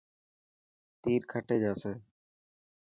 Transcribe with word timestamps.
تير 1.01 1.21
کٽي 1.31 1.57
جاسي. 1.63 1.93